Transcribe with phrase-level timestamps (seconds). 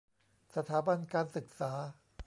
[0.55, 1.71] สถาบันการศึกษา